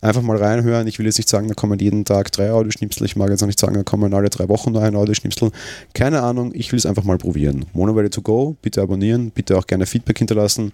[0.00, 0.86] Einfach mal reinhören.
[0.86, 3.04] Ich will jetzt nicht sagen, da kommen jeden Tag drei Audioschnipsel.
[3.06, 5.50] Ich mag jetzt auch nicht sagen, da kommen alle drei Wochen nur ein Audioschnipsel.
[5.94, 6.52] Keine Ahnung.
[6.54, 7.64] Ich will es einfach mal probieren.
[7.72, 8.56] Monowelle to go.
[8.62, 9.30] Bitte abonnieren.
[9.30, 10.72] Bitte auch gerne Feedback hinterlassen.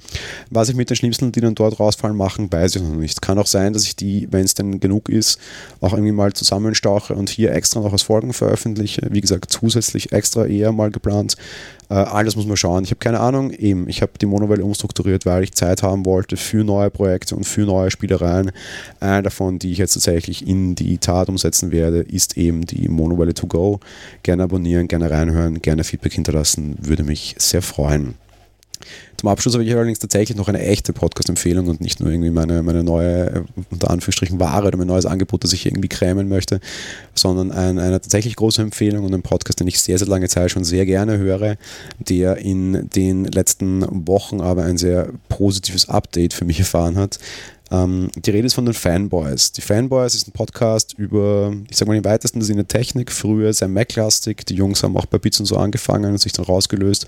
[0.51, 3.23] Was ich mit den Schnipseln, die dann dort rausfallen, machen, weiß ich noch nicht.
[3.23, 5.39] Kann auch sein, dass ich die, wenn es denn genug ist,
[5.81, 9.07] auch irgendwie mal zusammenstauche und hier extra noch als Folgen veröffentliche.
[9.11, 11.18] Wie gesagt, zusätzlich extra eher mal geplant.
[11.91, 12.85] Äh, alles muss man schauen.
[12.85, 13.51] Ich habe keine Ahnung.
[13.51, 17.45] Eben, ich habe die Monowelle umstrukturiert, weil ich Zeit haben wollte für neue Projekte und
[17.45, 18.53] für neue Spielereien.
[19.01, 23.35] Eine davon, die ich jetzt tatsächlich in die Tat umsetzen werde, ist eben die Monowelle
[23.35, 23.81] to go.
[24.23, 28.15] Gerne abonnieren, gerne reinhören, gerne Feedback hinterlassen, würde mich sehr freuen.
[29.19, 32.63] Zum Abschluss habe ich allerdings tatsächlich noch eine echte Podcast-Empfehlung und nicht nur irgendwie meine,
[32.63, 36.61] meine neue, unter Anführungsstrichen, Ware oder mein neues Angebot, das ich irgendwie krämen möchte,
[37.15, 40.53] sondern ein, eine tatsächlich große Empfehlung und ein Podcast, den ich sehr, sehr lange Zeit
[40.53, 41.57] schon sehr gerne höre,
[41.99, 47.19] der in den letzten Wochen aber ein sehr positives Update für mich erfahren hat.
[47.71, 49.53] Ähm, die Rede ist von den Fanboys.
[49.53, 53.69] Die Fanboys ist ein Podcast über, ich sag mal im weitesten Sinne Technik, früher sehr
[53.69, 54.47] Mac-lastig.
[54.47, 57.07] Die Jungs haben auch bei Bits und so angefangen und sich dann rausgelöst.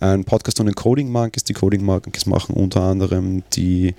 [0.00, 1.44] Ein Podcast von den Coding Monkeys.
[1.44, 3.94] Die Coding Monkeys machen unter anderem die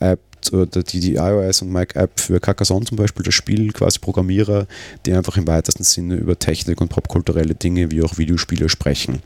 [0.00, 0.20] App
[0.50, 4.66] oder die, die iOS und Mac App für Carcassonne zum Beispiel, das Spiel, quasi Programmierer,
[5.06, 9.22] die einfach im weitesten Sinne über Technik und popkulturelle Dinge wie auch Videospiele sprechen.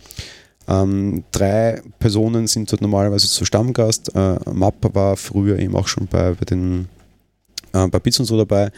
[0.69, 4.15] Ähm, drei Personen sind dort normalerweise zu Stammgast.
[4.15, 6.89] Äh, Mappa war früher eben auch schon bei, bei den
[7.77, 8.71] äh, bei Bits und so dabei.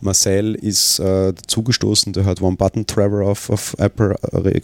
[0.00, 4.60] Marcel ist äh, dazugestoßen, der hat One-Button-Trevor auf, auf Apple äh,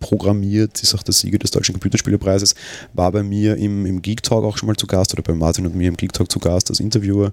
[0.00, 2.54] programmiert, ist auch der Sieger des Deutschen Computerspielepreises,
[2.92, 5.66] war bei mir im, im Geek Talk auch schon mal zu Gast oder bei Martin
[5.66, 7.32] und mir im Geek Talk zu Gast als Interviewer.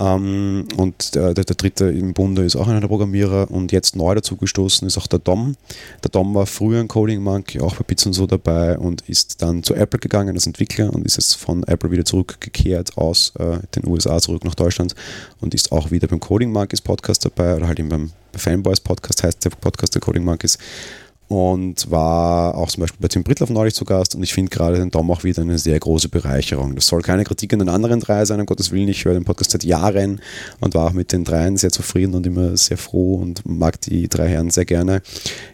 [0.00, 3.96] Ähm, und der, der, der, dritte im Bunde ist auch einer der Programmierer und jetzt
[3.96, 5.56] neu dazugestoßen ist auch der Dom.
[6.04, 9.42] Der Dom war früher ein Coding Monkey, auch bei Bits und so dabei und ist
[9.42, 13.58] dann zu Apple gegangen als Entwickler und ist jetzt von Apple wieder zurückgekehrt aus äh,
[13.74, 14.94] den USA zurück nach Deutschland
[15.40, 19.24] und ist auch wieder beim Coding Monkeys Podcast dabei oder halt eben beim Fanboys Podcast
[19.24, 20.58] heißt der Podcast der Coding Monkeys
[21.28, 24.78] und war auch zum Beispiel bei Tim Brittloff neulich zu Gast und ich finde gerade
[24.78, 26.74] den Dom auch wieder eine sehr große Bereicherung.
[26.74, 28.88] Das soll keine Kritik an den anderen drei sein, um Gottes Willen.
[28.88, 30.20] Ich höre den Podcast seit Jahren
[30.60, 34.08] und war auch mit den dreien sehr zufrieden und immer sehr froh und mag die
[34.08, 35.02] drei Herren sehr gerne.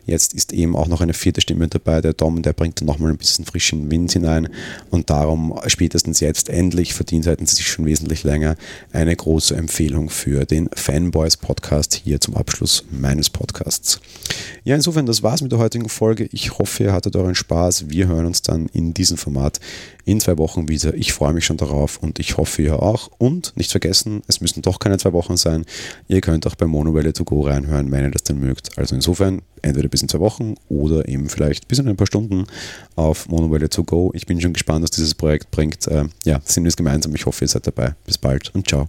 [0.07, 3.11] Jetzt ist eben auch noch eine vierte Stimme dabei, der Dom, der bringt dann nochmal
[3.11, 4.49] ein bisschen frischen Wind hinein
[4.91, 8.55] und darum spätestens jetzt endlich verdient hätten sie sich schon wesentlich länger
[8.93, 14.01] eine große Empfehlung für den Fanboys Podcast hier zum Abschluss meines Podcasts.
[14.67, 16.27] Ja, insofern, das war's mit der heutigen Folge.
[16.33, 17.91] Ich hoffe, ihr hattet euren Spaß.
[17.91, 19.61] Wir hören uns dann in diesem Format
[20.07, 20.95] in zwei Wochen wieder.
[20.95, 23.11] Ich freue mich schon darauf und ich hoffe, ihr auch.
[23.19, 25.67] Und nicht vergessen, es müssen doch keine zwei Wochen sein.
[26.09, 28.79] Ihr könnt auch bei Monowelle to go reinhören, wenn ihr das denn mögt.
[28.79, 32.47] Also insofern, entweder bis in zwei Wochen oder eben vielleicht bis in ein paar Stunden
[32.97, 34.13] auf Monowelle to go.
[34.15, 35.87] Ich bin schon gespannt, was dieses Projekt bringt.
[35.89, 37.15] Äh, ja, sind wir es gemeinsam.
[37.15, 37.95] Ich hoffe, ihr seid dabei.
[38.07, 38.89] Bis bald und ciao.